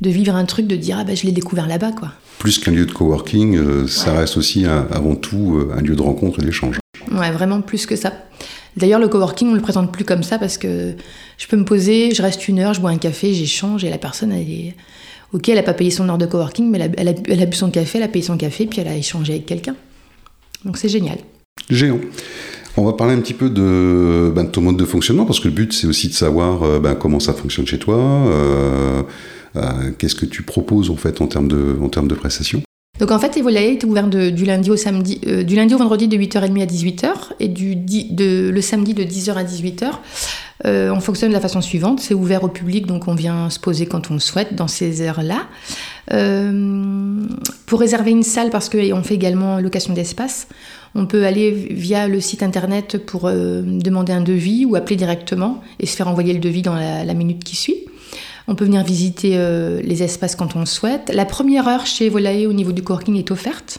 de 0.00 0.10
vivre 0.10 0.34
un 0.34 0.44
truc 0.44 0.66
de 0.66 0.76
dire 0.76 0.96
ah 1.00 1.04
bah 1.04 1.14
je 1.14 1.24
l'ai 1.24 1.32
découvert 1.32 1.66
là-bas 1.66 1.92
quoi 1.92 2.12
plus 2.38 2.58
qu'un 2.58 2.70
lieu 2.70 2.86
de 2.86 2.92
coworking, 2.92 3.56
euh, 3.56 3.86
ça 3.86 4.12
reste 4.12 4.36
aussi 4.36 4.64
avant 4.64 5.16
tout 5.16 5.56
euh, 5.56 5.74
un 5.76 5.82
lieu 5.82 5.96
de 5.96 6.02
rencontre 6.02 6.40
et 6.40 6.46
d'échange. 6.46 6.78
Ouais, 7.12 7.30
vraiment 7.32 7.60
plus 7.60 7.84
que 7.84 7.96
ça. 7.96 8.12
D'ailleurs, 8.76 9.00
le 9.00 9.08
coworking, 9.08 9.48
on 9.48 9.54
le 9.54 9.60
présente 9.60 9.92
plus 9.92 10.04
comme 10.04 10.22
ça 10.22 10.38
parce 10.38 10.56
que 10.56 10.94
je 11.36 11.46
peux 11.48 11.56
me 11.56 11.64
poser, 11.64 12.14
je 12.14 12.22
reste 12.22 12.46
une 12.46 12.60
heure, 12.60 12.74
je 12.74 12.80
bois 12.80 12.90
un 12.90 12.98
café, 12.98 13.34
j'échange 13.34 13.84
et 13.84 13.90
la 13.90 13.98
personne, 13.98 14.32
elle 14.32 14.48
est. 14.48 14.76
Ok, 15.32 15.48
elle 15.48 15.56
n'a 15.56 15.62
pas 15.62 15.74
payé 15.74 15.90
son 15.90 16.08
heure 16.08 16.16
de 16.16 16.26
coworking, 16.26 16.70
mais 16.70 16.78
elle 16.78 17.08
a, 17.08 17.12
elle, 17.26 17.42
a, 17.42 17.46
bu 17.46 17.56
son 17.56 17.70
café, 17.70 17.98
elle 17.98 18.04
a 18.04 18.08
payé 18.08 18.24
son 18.24 18.38
café, 18.38 18.66
puis 18.66 18.80
elle 18.80 18.88
a 18.88 18.96
échangé 18.96 19.34
avec 19.34 19.46
quelqu'un. 19.46 19.74
Donc 20.64 20.78
c'est 20.78 20.88
génial. 20.88 21.18
Géant. 21.68 22.00
On 22.76 22.84
va 22.84 22.92
parler 22.92 23.14
un 23.14 23.20
petit 23.20 23.34
peu 23.34 23.50
de, 23.50 24.32
ben, 24.34 24.46
ton 24.46 24.60
mode 24.60 24.76
de 24.76 24.84
fonctionnement, 24.84 25.26
parce 25.26 25.40
que 25.40 25.48
le 25.48 25.54
but, 25.54 25.72
c'est 25.72 25.86
aussi 25.88 26.08
de 26.08 26.14
savoir 26.14 26.62
euh, 26.62 26.78
ben, 26.78 26.94
comment 26.94 27.20
ça 27.20 27.34
fonctionne 27.34 27.66
chez 27.66 27.78
toi. 27.78 27.96
Euh, 27.98 29.02
qu'est-ce 29.98 30.14
que 30.14 30.26
tu 30.26 30.42
proposes 30.42 30.90
en 30.90 30.96
fait 30.96 31.20
en 31.20 31.26
termes 31.26 31.48
de, 31.48 32.14
prestations? 32.14 32.62
Donc 32.98 33.12
en 33.12 33.18
fait, 33.18 33.36
Evolae 33.36 33.74
est 33.74 33.84
ouvert 33.84 34.08
du 34.08 34.44
lundi 34.44 34.70
au 34.70 34.76
samedi, 34.76 35.20
euh, 35.26 35.44
du 35.44 35.54
lundi 35.54 35.74
au 35.74 35.78
vendredi 35.78 36.08
de 36.08 36.16
8h30 36.16 36.62
à 36.62 36.66
18h 36.66 37.10
et 37.38 37.48
du, 37.48 37.76
le 37.78 38.60
samedi 38.60 38.92
de 38.92 39.04
10h 39.04 39.34
à 39.34 39.44
18h. 39.44 39.90
Euh, 40.66 40.90
on 40.90 40.98
fonctionne 40.98 41.28
de 41.28 41.34
la 41.34 41.40
façon 41.40 41.60
suivante, 41.60 42.00
c'est 42.00 42.14
ouvert 42.14 42.42
au 42.42 42.48
public, 42.48 42.86
donc 42.86 43.06
on 43.06 43.14
vient 43.14 43.48
se 43.50 43.60
poser 43.60 43.86
quand 43.86 44.10
on 44.10 44.14
le 44.14 44.20
souhaite 44.20 44.56
dans 44.56 44.66
ces 44.66 45.02
heures-là. 45.02 45.46
pour 47.66 47.78
réserver 47.78 48.10
une 48.10 48.24
salle, 48.24 48.50
parce 48.50 48.68
qu'on 48.68 49.02
fait 49.04 49.14
également 49.14 49.60
location 49.60 49.94
d'espace, 49.94 50.48
on 50.96 51.06
peut 51.06 51.24
aller 51.24 51.52
via 51.52 52.08
le 52.08 52.20
site 52.20 52.42
internet 52.42 52.98
pour 53.06 53.30
demander 53.30 54.12
un 54.12 54.22
devis 54.22 54.64
ou 54.64 54.74
appeler 54.74 54.96
directement 54.96 55.62
et 55.78 55.86
se 55.86 55.94
faire 55.94 56.08
envoyer 56.08 56.32
le 56.32 56.40
devis 56.40 56.62
dans 56.62 56.74
la 56.74 57.14
minute 57.14 57.44
qui 57.44 57.54
suit. 57.54 57.84
On 58.50 58.54
peut 58.54 58.64
venir 58.64 58.82
visiter 58.82 59.32
euh, 59.34 59.78
les 59.82 60.02
espaces 60.02 60.34
quand 60.34 60.56
on 60.56 60.60
le 60.60 60.66
souhaite. 60.66 61.12
La 61.14 61.26
première 61.26 61.68
heure 61.68 61.84
chez 61.84 62.08
Volae 62.08 62.46
au 62.46 62.54
niveau 62.54 62.72
du 62.72 62.82
coworking 62.82 63.16
est 63.16 63.30
offerte. 63.30 63.78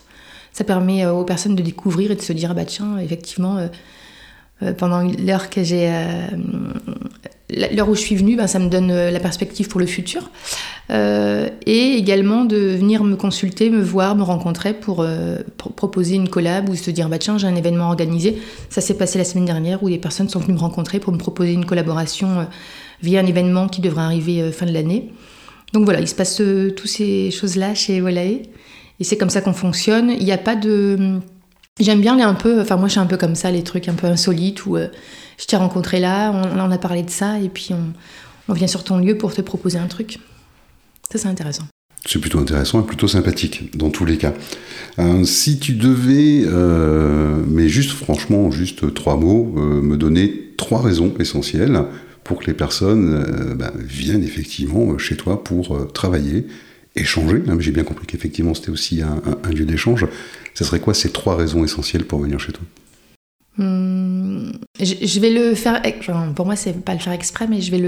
Ça 0.53 0.63
permet 0.63 1.03
euh, 1.03 1.11
aux 1.11 1.23
personnes 1.23 1.55
de 1.55 1.63
découvrir 1.63 2.11
et 2.11 2.15
de 2.15 2.21
se 2.21 2.33
dire, 2.33 2.53
bah 2.53 2.65
tiens, 2.65 2.99
effectivement, 2.99 3.57
euh, 4.61 4.73
pendant 4.73 5.01
l'heure 5.01 5.49
que 5.49 5.63
j'ai, 5.63 5.91
l'heure 7.49 7.89
où 7.89 7.95
je 7.95 7.99
suis 7.99 8.15
venue, 8.15 8.35
ben, 8.35 8.45
ça 8.45 8.59
me 8.59 8.69
donne 8.69 8.91
la 8.91 9.19
perspective 9.19 9.69
pour 9.69 9.79
le 9.79 9.87
futur. 9.87 10.29
et 10.91 11.93
également 11.95 12.43
de 12.43 12.57
venir 12.57 13.03
me 13.03 13.15
consulter, 13.15 13.69
me 13.69 13.81
voir, 13.81 14.15
me 14.15 14.23
rencontrer 14.23 14.73
pour, 14.73 15.07
proposer 15.57 16.15
une 16.15 16.27
collab 16.27 16.67
ou 16.67 16.75
se 16.75 16.91
dire, 16.91 17.07
bah 17.07 17.17
tiens, 17.17 17.37
j'ai 17.37 17.47
un 17.47 17.55
événement 17.55 17.87
organisé. 17.87 18.39
Ça 18.69 18.81
s'est 18.81 18.97
passé 18.97 19.17
la 19.17 19.23
semaine 19.23 19.45
dernière 19.45 19.81
où 19.81 19.89
des 19.89 19.97
personnes 19.97 20.27
sont 20.27 20.39
venues 20.39 20.55
me 20.55 20.59
rencontrer 20.59 20.99
pour 20.99 21.13
me 21.13 21.17
proposer 21.17 21.53
une 21.53 21.65
collaboration 21.65 22.45
via 23.01 23.19
un 23.19 23.25
événement 23.25 23.67
qui 23.67 23.81
devrait 23.81 24.03
arriver 24.03 24.41
euh, 24.41 24.51
fin 24.51 24.65
de 24.65 24.71
l'année. 24.71 25.11
Donc 25.73 25.85
voilà, 25.85 26.01
il 26.01 26.07
se 26.07 26.15
passe 26.15 26.41
euh, 26.41 26.71
toutes 26.71 26.89
ces 26.89 27.31
choses-là 27.31 27.75
chez 27.75 27.99
Volae. 27.99 28.41
Et 28.99 29.03
c'est 29.03 29.17
comme 29.17 29.29
ça 29.29 29.41
qu'on 29.41 29.53
fonctionne. 29.53 30.11
Il 30.11 30.25
n'y 30.25 30.31
a 30.31 30.37
pas 30.37 30.55
de. 30.55 31.19
J'aime 31.79 32.01
bien 32.01 32.15
les 32.17 32.23
un 32.23 32.33
peu. 32.33 32.59
Enfin, 32.59 32.75
moi, 32.75 32.87
je 32.87 32.93
suis 32.93 32.99
un 32.99 33.05
peu 33.05 33.17
comme 33.17 33.35
ça, 33.35 33.51
les 33.51 33.63
trucs 33.63 33.87
un 33.87 33.93
peu 33.93 34.07
insolites 34.07 34.65
où 34.65 34.75
euh, 34.75 34.87
je 35.37 35.45
t'ai 35.45 35.55
rencontré 35.55 35.99
là, 35.99 36.31
on, 36.31 36.59
en 36.59 36.71
a 36.71 36.77
parlé 36.77 37.03
de 37.03 37.09
ça, 37.09 37.39
et 37.39 37.47
puis 37.47 37.69
on, 37.73 38.53
vient 38.53 38.67
sur 38.67 38.83
ton 38.83 38.97
lieu 38.97 39.15
pour 39.15 39.33
te 39.33 39.41
proposer 39.41 39.77
un 39.77 39.87
truc. 39.87 40.19
Ça, 41.09 41.17
c'est 41.19 41.27
intéressant. 41.27 41.63
C'est 42.05 42.19
plutôt 42.19 42.39
intéressant 42.39 42.81
et 42.81 42.85
plutôt 42.85 43.07
sympathique 43.07 43.77
dans 43.77 43.89
tous 43.89 44.05
les 44.05 44.17
cas. 44.17 44.33
si 45.23 45.59
tu 45.59 45.73
devais, 45.73 46.45
mais 47.47 47.69
juste 47.69 47.91
franchement, 47.91 48.49
juste 48.49 48.93
trois 48.93 49.17
mots, 49.17 49.45
me 49.45 49.97
donner 49.97 50.53
trois 50.57 50.81
raisons 50.81 51.13
essentielles 51.19 51.85
pour 52.23 52.39
que 52.39 52.47
les 52.47 52.53
personnes 52.53 53.13
euh, 53.13 53.55
ben, 53.55 53.71
viennent 53.75 54.23
effectivement 54.23 54.97
chez 54.97 55.15
toi 55.15 55.43
pour 55.43 55.75
euh, 55.75 55.85
travailler, 55.85 56.47
échanger. 56.95 57.41
J'ai 57.59 57.71
bien 57.71 57.83
compris 57.83 58.05
qu'effectivement 58.05 58.53
c'était 58.53 58.71
aussi 58.71 59.01
un, 59.01 59.51
lieu 59.51 59.65
d'échange. 59.65 60.05
Ce 60.53 60.63
serait 60.63 60.79
quoi 60.79 60.93
ces 60.93 61.11
trois 61.11 61.35
raisons 61.35 61.63
essentielles 61.63 62.05
pour 62.05 62.19
venir 62.19 62.39
chez 62.39 62.51
toi? 62.51 62.63
Hmm, 63.57 64.51
je, 64.79 65.19
vais 65.19 65.31
le 65.31 65.53
faire. 65.55 65.81
pour 66.35 66.45
moi, 66.45 66.55
c'est 66.55 66.73
pas 66.83 66.93
le 66.93 66.99
faire 66.99 67.13
exprès, 67.13 67.47
mais 67.47 67.61
je 67.61 67.71
vais 67.71 67.79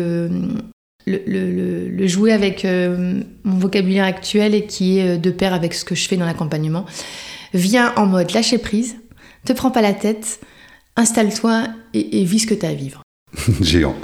le, 1.06 2.08
jouer 2.08 2.34
avec 2.34 2.66
euh, 2.66 3.22
mon 3.44 3.58
vocabulaire 3.58 4.06
actuel 4.06 4.54
et 4.54 4.66
qui 4.66 5.00
est 5.00 5.18
de 5.18 5.32
pair 5.32 5.54
avec 5.54 5.74
ce 5.74 5.86
que 5.86 5.96
je 5.96 6.08
fais 6.08 6.18
dans 6.18 6.26
l'accompagnement. 6.26 6.86
Viens 7.54 7.94
en 7.96 8.06
mode 8.06 8.32
lâcher 8.32 8.58
prise, 8.58 8.96
te 9.46 9.54
prends 9.54 9.72
pas 9.72 9.82
la 9.82 9.94
tête, 9.94 10.40
installe-toi 10.96 11.68
et, 11.94 12.22
et 12.22 12.24
vis 12.24 12.40
ce 12.40 12.48
que 12.48 12.54
tu 12.54 12.66
as 12.66 12.70
à 12.70 12.74
vivre. 12.74 13.02
Géant. 13.62 13.96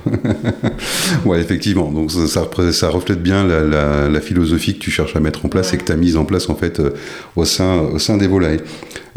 ouais, 1.25 1.41
effectivement. 1.41 1.91
Donc 1.91 2.11
ça, 2.11 2.27
ça, 2.71 2.89
reflète 2.89 3.21
bien 3.21 3.45
la, 3.45 4.21
philosophie 4.21 4.73
que 4.73 4.79
tu 4.79 4.91
cherches 4.91 5.15
à 5.15 5.19
mettre 5.19 5.45
en 5.45 5.49
place 5.49 5.73
et 5.73 5.77
que 5.77 5.83
tu 5.83 5.91
as 5.91 5.95
mise 5.95 6.17
en 6.17 6.25
place 6.25 6.49
en 6.49 6.55
fait 6.55 6.79
euh, 6.79 6.91
au, 7.35 7.45
sein, 7.45 7.79
au 7.79 7.99
sein 7.99 8.17
des 8.17 8.27
volailles. 8.27 8.61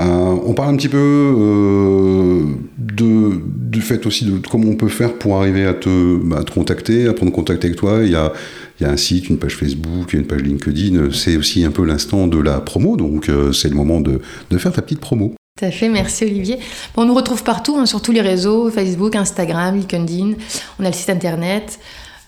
Euh, 0.00 0.04
on 0.04 0.52
parle 0.52 0.74
un 0.74 0.76
petit 0.76 0.88
peu 0.88 0.98
euh, 0.98 2.42
de, 2.78 3.40
du 3.46 3.80
fait 3.80 4.04
aussi 4.06 4.24
de 4.24 4.38
comment 4.50 4.68
on 4.68 4.76
peut 4.76 4.88
faire 4.88 5.14
pour 5.14 5.36
arriver 5.36 5.64
à 5.64 5.74
te, 5.74 6.16
bah, 6.16 6.42
te 6.42 6.50
contacter, 6.50 7.06
à 7.06 7.12
prendre 7.12 7.32
contact 7.32 7.64
avec 7.64 7.76
toi. 7.76 8.00
Il 8.02 8.10
y 8.10 8.16
a, 8.16 8.32
il 8.80 8.84
y 8.84 8.86
a 8.86 8.92
un 8.92 8.96
site, 8.96 9.28
une 9.28 9.38
page 9.38 9.56
Facebook, 9.56 10.12
une 10.12 10.26
page 10.26 10.42
LinkedIn. 10.42 11.10
C'est 11.12 11.36
aussi 11.36 11.64
un 11.64 11.70
peu 11.70 11.84
l'instant 11.84 12.26
de 12.26 12.38
la 12.38 12.60
promo, 12.60 12.96
donc 12.96 13.30
c'est 13.52 13.68
le 13.68 13.76
moment 13.76 14.00
de, 14.00 14.20
de 14.50 14.58
faire 14.58 14.72
ta 14.72 14.82
petite 14.82 15.00
promo. 15.00 15.34
Tout 15.58 15.66
à 15.66 15.70
fait, 15.70 15.88
merci 15.88 16.24
Olivier. 16.24 16.58
on 16.96 17.04
nous 17.04 17.14
retrouve 17.14 17.42
partout, 17.42 17.76
hein, 17.76 17.84
sur 17.84 18.00
tous 18.00 18.12
les 18.12 18.22
réseaux, 18.22 18.70
Facebook, 18.70 19.14
Instagram, 19.14 19.76
LinkedIn, 19.76 20.32
on 20.78 20.84
a 20.84 20.88
le 20.88 20.94
site 20.94 21.10
internet, 21.10 21.78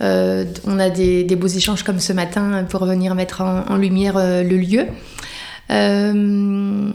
euh, 0.03 0.45
on 0.67 0.79
a 0.79 0.91
des, 0.91 1.25
beaux 1.37 1.47
échanges 1.47 1.83
comme 1.83 2.01
ce 2.01 2.13
matin 2.13 2.65
pour 2.69 2.85
venir 2.85 3.15
mettre 3.15 3.41
en, 3.41 3.77
lumière 3.77 4.17
euh, 4.17 4.43
le 4.43 4.57
lieu. 4.57 4.87
Euh, 5.71 6.91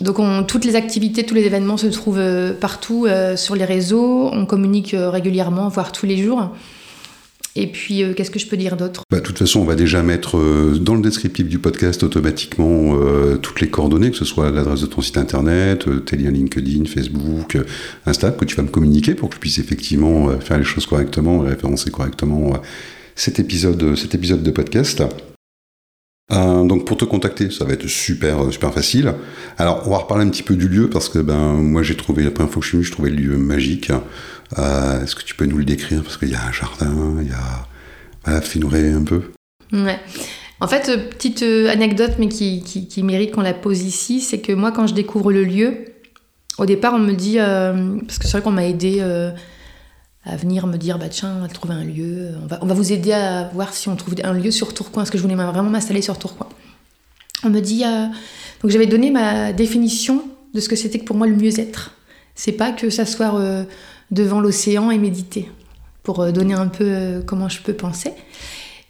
donc 0.00 0.46
toutes 0.48 0.64
les 0.64 0.76
activités, 0.76 1.24
tous 1.24 1.34
les 1.34 1.44
événements 1.44 1.76
se 1.76 1.86
trouvent 1.86 2.54
partout 2.60 3.06
sur 3.36 3.54
les 3.54 3.64
réseaux, 3.64 4.30
on 4.32 4.44
communique 4.44 4.94
régulièrement, 4.94 5.68
voire 5.68 5.92
tous 5.92 6.04
les 6.04 6.16
jours. 6.16 6.50
Et 7.56 7.68
puis, 7.68 8.02
euh, 8.02 8.14
qu'est-ce 8.14 8.30
que 8.30 8.38
je 8.38 8.46
peux 8.46 8.56
dire 8.56 8.76
d'autre? 8.76 9.02
Bah, 9.10 9.18
De 9.18 9.22
toute 9.22 9.38
façon, 9.38 9.60
on 9.60 9.64
va 9.64 9.76
déjà 9.76 10.02
mettre 10.02 10.38
euh, 10.38 10.76
dans 10.80 10.94
le 10.94 11.02
descriptif 11.02 11.46
du 11.48 11.58
podcast 11.58 12.02
automatiquement 12.02 12.96
euh, 12.96 13.36
toutes 13.36 13.60
les 13.60 13.68
coordonnées, 13.68 14.10
que 14.10 14.16
ce 14.16 14.24
soit 14.24 14.50
l'adresse 14.50 14.80
de 14.80 14.86
ton 14.86 15.00
site 15.02 15.18
internet, 15.18 15.86
tes 16.04 16.16
liens 16.16 16.32
LinkedIn, 16.32 16.84
Facebook, 16.86 17.58
Insta, 18.06 18.32
que 18.32 18.44
tu 18.44 18.56
vas 18.56 18.64
me 18.64 18.68
communiquer 18.68 19.14
pour 19.14 19.28
que 19.28 19.36
je 19.36 19.40
puisse 19.40 19.58
effectivement 19.58 20.28
faire 20.40 20.58
les 20.58 20.64
choses 20.64 20.86
correctement, 20.86 21.40
référencer 21.40 21.90
correctement 21.90 22.54
cet, 23.14 23.38
épisode, 23.38 23.94
cet 23.94 24.14
épisode 24.14 24.42
de 24.42 24.50
podcast. 24.50 25.02
Donc 26.30 26.86
pour 26.86 26.96
te 26.96 27.04
contacter, 27.04 27.50
ça 27.50 27.64
va 27.64 27.74
être 27.74 27.86
super 27.86 28.52
super 28.52 28.72
facile. 28.72 29.14
Alors 29.58 29.82
on 29.86 29.90
va 29.90 29.98
reparler 29.98 30.24
un 30.24 30.30
petit 30.30 30.42
peu 30.42 30.56
du 30.56 30.68
lieu 30.68 30.88
parce 30.88 31.08
que 31.08 31.18
ben 31.18 31.52
moi 31.54 31.82
j'ai 31.82 31.96
trouvé 31.96 32.24
la 32.24 32.30
première 32.30 32.50
fois 32.52 32.60
que 32.60 32.64
je 32.64 32.70
suis 32.70 32.76
venu, 32.78 32.86
je 32.86 32.92
trouvais 32.92 33.10
le 33.10 33.16
lieu 33.16 33.36
magique. 33.36 33.90
Euh, 34.58 35.02
est-ce 35.02 35.14
que 35.14 35.22
tu 35.22 35.34
peux 35.34 35.46
nous 35.46 35.58
le 35.58 35.64
décrire? 35.64 36.02
Parce 36.02 36.16
qu'il 36.16 36.30
y 36.30 36.34
a 36.34 36.44
un 36.44 36.52
jardin, 36.52 37.16
il 37.20 37.28
y 37.28 37.32
a. 37.32 37.66
Voilà, 38.24 38.40
fais-nous 38.40 38.68
rêver 38.68 38.92
un 38.92 39.02
peu. 39.02 39.22
Ouais. 39.72 39.98
En 40.60 40.68
fait, 40.68 40.88
euh, 40.88 41.08
petite 41.10 41.42
euh, 41.42 41.68
anecdote, 41.68 42.12
mais 42.18 42.28
qui, 42.28 42.62
qui, 42.62 43.02
mérite 43.02 43.32
qu'on 43.32 43.42
la 43.42 43.52
pose 43.52 43.82
ici, 43.82 44.20
c'est 44.20 44.40
que 44.40 44.52
moi, 44.52 44.72
quand 44.72 44.86
je 44.86 44.94
découvre 44.94 45.32
le 45.32 45.44
lieu, 45.44 45.84
au 46.58 46.66
départ, 46.66 46.94
on 46.94 46.98
me 46.98 47.12
dit. 47.12 47.36
parce 47.36 48.18
que 48.18 48.26
c'est 48.26 48.32
vrai 48.32 48.42
qu'on 48.42 48.52
m'a 48.52 48.66
aidé 48.66 49.02
à 50.24 50.36
venir 50.36 50.66
me 50.66 50.76
dire 50.76 50.98
bah 50.98 51.08
tiens, 51.08 51.34
on 51.38 51.40
va 51.42 51.48
trouver 51.48 51.74
un 51.74 51.84
lieu, 51.84 52.30
on 52.42 52.46
va, 52.46 52.58
on 52.62 52.66
va 52.66 52.74
vous 52.74 52.92
aider 52.92 53.12
à 53.12 53.50
voir 53.52 53.74
si 53.74 53.88
on 53.88 53.96
trouve 53.96 54.14
un 54.22 54.32
lieu 54.32 54.50
sur 54.50 54.72
Tourcoing, 54.72 55.02
parce 55.02 55.10
que 55.10 55.18
je 55.18 55.22
voulais 55.22 55.34
vraiment 55.34 55.70
m'installer 55.70 56.02
sur 56.02 56.18
Tourcoing. 56.18 56.48
On 57.44 57.50
me 57.50 57.60
dit. 57.60 57.82
donc 58.62 58.70
j'avais 58.70 58.86
donné 58.86 59.10
ma 59.10 59.52
définition 59.52 60.24
de 60.54 60.60
ce 60.60 60.68
que 60.68 60.76
c'était 60.76 60.98
que 60.98 61.04
pour 61.04 61.16
moi 61.16 61.26
le 61.26 61.36
mieux-être. 61.36 61.92
C'est 62.34 62.52
pas 62.52 62.72
que 62.72 62.88
ça 62.90 63.04
soit 63.04 63.66
devant 64.10 64.40
l'océan 64.40 64.90
et 64.90 64.98
méditer, 64.98 65.50
pour 66.02 66.20
euh, 66.20 66.30
donner 66.30 66.54
un 66.54 66.68
peu 66.68 66.84
euh, 66.84 67.22
comment 67.22 67.48
je 67.48 67.60
peux 67.60 67.74
penser. 67.74 68.12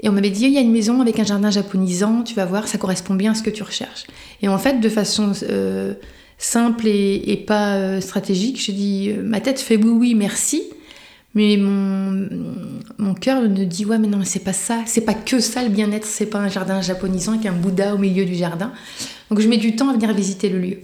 Et 0.01 0.09
on 0.09 0.13
m'avait 0.13 0.31
dit, 0.31 0.45
il 0.45 0.53
y 0.53 0.59
a 0.59 0.61
une 0.61 0.73
maison 0.73 1.01
avec 1.01 1.19
un 1.19 1.25
jardin 1.25 1.51
japonisant, 1.51 2.23
tu 2.23 2.35
vas 2.35 2.45
voir, 2.45 2.69
ça 2.69 2.79
correspond 2.79 3.15
bien 3.15 3.33
à 3.33 3.35
ce 3.35 3.43
que 3.43 3.51
tu 3.51 3.63
recherches. 3.63 4.05
Et 4.43 4.49
en 4.49 4.59
fait, 4.59 4.81
de 4.81 4.89
façon 4.89 5.33
euh, 5.45 5.95
simple 6.37 6.87
et, 6.87 7.43
pas 7.47 8.01
stratégique, 8.01 8.63
je 8.63 8.73
dis, 8.73 9.13
ma 9.23 9.41
tête 9.41 9.61
fait 9.61 9.77
oui, 9.77 9.91
oui, 9.91 10.15
merci. 10.15 10.65
Mais 11.35 11.57
mon, 11.57 12.29
mon 12.99 13.15
cœur 13.15 13.43
me 13.43 13.65
dit, 13.65 13.85
ouais, 13.85 13.99
mais 13.99 14.07
non, 14.07 14.21
c'est 14.25 14.45
pas 14.45 14.53
ça. 14.53 14.83
C'est 14.87 15.01
pas 15.01 15.15
que 15.15 15.41
ça 15.41 15.63
le 15.63 15.69
bien-être, 15.69 16.07
c'est 16.07 16.27
pas 16.27 16.39
un 16.39 16.49
jardin 16.49 16.81
japonisant 16.81 17.33
avec 17.33 17.47
un 17.47 17.53
Bouddha 17.53 17.95
au 17.95 17.99
milieu 17.99 18.25
du 18.25 18.35
jardin. 18.35 18.73
Donc 19.31 19.41
je 19.41 19.49
mets 19.49 19.57
du 19.57 19.75
temps 19.75 19.89
à 19.89 19.95
venir 19.95 20.13
visiter 20.15 20.49
le 20.49 20.61
lieu. 20.61 20.79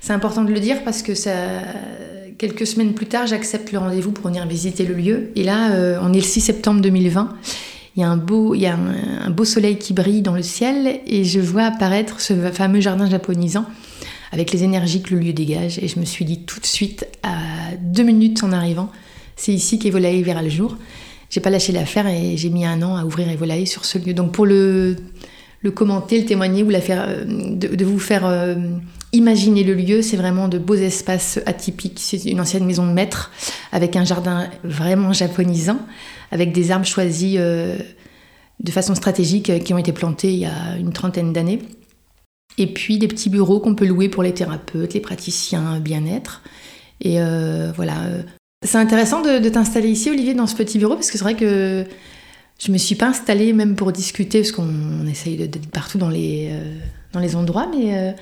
C'est 0.00 0.12
important 0.12 0.44
de 0.44 0.52
le 0.52 0.60
dire 0.60 0.84
parce 0.84 1.02
que 1.02 1.14
ça, 1.14 1.32
quelques 2.38 2.66
semaines 2.66 2.94
plus 2.94 3.06
tard, 3.06 3.26
j'accepte 3.26 3.72
le 3.72 3.78
rendez-vous 3.78 4.12
pour 4.12 4.28
venir 4.28 4.46
visiter 4.46 4.84
le 4.84 4.94
lieu. 4.94 5.30
Et 5.36 5.42
là, 5.42 5.72
euh, 5.72 5.98
on 6.02 6.12
est 6.12 6.18
le 6.18 6.22
6 6.22 6.40
septembre 6.40 6.80
2020. 6.80 7.34
Il 7.96 8.00
y 8.00 8.04
a, 8.04 8.08
un 8.08 8.16
beau, 8.16 8.54
il 8.54 8.60
y 8.60 8.66
a 8.66 8.76
un, 8.76 9.30
beau 9.30 9.44
soleil 9.44 9.78
qui 9.78 9.94
brille 9.94 10.20
dans 10.20 10.34
le 10.34 10.42
ciel 10.42 11.00
et 11.06 11.24
je 11.24 11.40
vois 11.40 11.64
apparaître 11.64 12.20
ce 12.20 12.34
fameux 12.52 12.80
jardin 12.80 13.08
japonisant 13.08 13.64
avec 14.32 14.52
les 14.52 14.64
énergies 14.64 15.00
que 15.00 15.14
le 15.14 15.20
lieu 15.20 15.32
dégage. 15.32 15.78
Et 15.78 15.88
je 15.88 15.98
me 15.98 16.04
suis 16.04 16.26
dit 16.26 16.42
tout 16.42 16.60
de 16.60 16.66
suite, 16.66 17.06
à 17.22 17.74
deux 17.80 18.02
minutes 18.02 18.44
en 18.44 18.52
arrivant, 18.52 18.90
c'est 19.36 19.52
ici 19.52 19.78
qu'Evolae 19.78 20.22
verra 20.22 20.42
le 20.42 20.48
jour. 20.48 20.76
J'ai 21.30 21.40
pas 21.40 21.50
lâché 21.50 21.72
l'affaire 21.72 22.06
et 22.06 22.36
j'ai 22.36 22.50
mis 22.50 22.64
un 22.64 22.82
an 22.82 22.96
à 22.96 23.04
ouvrir 23.04 23.28
Evolae 23.28 23.66
sur 23.66 23.84
ce 23.84 23.98
lieu. 23.98 24.14
Donc 24.14 24.32
pour 24.32 24.46
le, 24.46 24.96
commenter, 25.74 26.20
le 26.20 26.24
témoigner 26.24 26.62
ou 26.62 26.70
la 26.70 26.80
faire, 26.80 27.04
euh, 27.06 27.24
de, 27.26 27.84
vous 27.84 27.98
faire 27.98 28.24
euh, 28.24 28.54
imaginer 29.12 29.64
le 29.64 29.74
lieu, 29.74 30.02
c'est 30.02 30.16
vraiment 30.16 30.48
de 30.48 30.58
beaux 30.58 30.74
espaces 30.74 31.40
atypiques. 31.46 31.98
C'est 32.00 32.24
une 32.24 32.40
ancienne 32.40 32.64
maison 32.64 32.86
de 32.86 32.92
maître 32.92 33.32
avec 33.72 33.96
un 33.96 34.04
jardin 34.04 34.48
vraiment 34.62 35.12
japonisant, 35.12 35.80
avec 36.30 36.52
des 36.52 36.70
arbres 36.70 36.86
choisis 36.86 37.36
euh, 37.38 37.76
de 38.60 38.70
façon 38.70 38.94
stratégique 38.94 39.64
qui 39.64 39.74
ont 39.74 39.78
été 39.78 39.92
plantés 39.92 40.32
il 40.32 40.38
y 40.38 40.46
a 40.46 40.76
une 40.78 40.92
trentaine 40.92 41.32
d'années. 41.32 41.58
Et 42.58 42.68
puis 42.68 42.98
des 42.98 43.08
petits 43.08 43.28
bureaux 43.28 43.60
qu'on 43.60 43.74
peut 43.74 43.84
louer 43.84 44.08
pour 44.08 44.22
les 44.22 44.32
thérapeutes, 44.32 44.94
les 44.94 45.00
praticiens 45.00 45.78
bien-être. 45.80 46.42
Et 47.02 47.18
voilà. 47.76 47.96
C'est 48.62 48.78
intéressant 48.78 49.22
de, 49.22 49.48
t'installer 49.48 49.88
ici, 49.88 50.10
Olivier, 50.10 50.34
dans 50.34 50.46
ce 50.46 50.56
petit 50.56 50.78
bureau, 50.78 50.94
parce 50.94 51.10
que 51.10 51.18
c'est 51.18 51.24
vrai 51.24 51.36
que 51.36 51.84
je 52.58 52.72
me 52.72 52.78
suis 52.78 52.94
pas 52.94 53.08
installée 53.08 53.52
même 53.52 53.76
pour 53.76 53.92
discuter, 53.92 54.40
parce 54.40 54.52
qu'on 54.52 55.06
essaye 55.06 55.36
d'être 55.36 55.66
partout 55.70 55.98
dans 55.98 56.08
les, 56.08 56.50
dans 57.12 57.20
les 57.20 57.36
endroits, 57.36 57.68
mais 57.70 58.14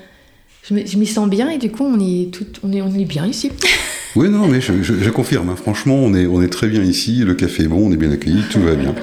je 0.69 0.97
m'y 0.99 1.07
sens 1.07 1.29
bien 1.29 1.50
et 1.50 1.59
du 1.59 1.71
coup 1.71 1.85
on 1.85 2.00
est, 2.00 2.33
tout, 2.33 2.47
on 2.62 2.73
est, 2.73 2.83
on 2.83 2.93
est 2.95 3.05
bien 3.05 3.26
ici. 3.26 3.53
Oui, 4.17 4.29
non, 4.29 4.47
mais 4.47 4.61
je, 4.61 5.11
confirme. 5.11 5.49
Hein. 5.49 5.57
Franchement, 5.57 5.97
on 5.97 6.14
est, 6.14 6.26
on 6.26 6.41
est 6.41 6.49
très 6.49 6.69
bien 6.69 6.83
ici. 6.83 7.25
Le 7.25 7.35
café 7.35 7.64
est 7.64 7.67
bon, 7.67 7.88
on 7.88 7.93
est 7.93 7.97
bien 7.97 8.12
accueillis, 8.12 8.45
tout 8.49 8.61
va 8.61 8.76
bien. 8.76 8.95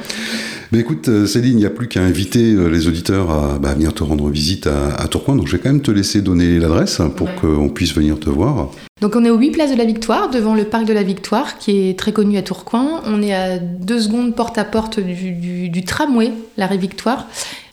Mais 0.72 0.80
écoute, 0.80 1.10
euh, 1.10 1.26
Céline, 1.26 1.52
il 1.52 1.58
n'y 1.58 1.66
a 1.66 1.70
plus 1.70 1.90
qu'à 1.90 2.02
inviter 2.02 2.54
euh, 2.54 2.68
les 2.68 2.88
auditeurs 2.88 3.30
à 3.30 3.60
bah, 3.60 3.74
venir 3.74 3.94
te 3.94 4.04
rendre 4.04 4.30
visite 4.30 4.68
à, 4.68 5.06
Tourcoing. 5.10 5.36
Donc 5.36 5.48
je 5.48 5.58
vais 5.58 5.62
quand 5.62 5.70
même 5.70 5.82
te 5.82 5.92
laisser 5.92 6.22
donner 6.22 6.60
l'adresse 6.60 7.02
pour 7.18 7.34
qu'on 7.36 7.68
puisse 7.68 7.94
venir 7.94 8.18
te 8.18 8.30
voir. 8.30 8.72
Donc 9.02 9.18
on 9.18 9.26
est 9.26 9.30
au 9.30 9.38
8 9.38 9.52
Place 9.52 9.72
de 9.72 9.78
la 9.78 9.84
Victoire, 9.84 10.30
devant 10.30 10.56
le 10.56 10.64
parc 10.64 10.86
de 10.86 10.94
la 10.94 11.04
Victoire, 11.04 11.58
qui 11.58 11.90
est 11.90 12.00
très 12.00 12.14
connu 12.14 12.38
à 12.38 12.42
Tourcoing. 12.42 13.02
On 13.06 13.22
est 13.22 13.34
à 13.34 13.60
deux 13.60 14.00
secondes 14.00 14.34
porte 14.34 14.58
à 14.58 14.64
porte 14.64 15.02
du, 15.02 15.70
du 15.70 15.84
tramway, 15.84 16.32
l'arrêt 16.56 16.78
Victoire. 16.78 17.28